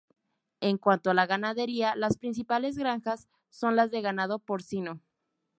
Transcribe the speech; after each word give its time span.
En 0.61 0.79
cuanto 0.79 1.11
a 1.11 1.13
la 1.13 1.27
ganadería, 1.27 1.95
las 1.95 2.17
principales 2.17 2.75
granjas 2.75 3.27
son 3.51 3.75
las 3.75 3.91
de 3.91 4.01
ganado 4.01 4.39
porcino. 4.39 4.99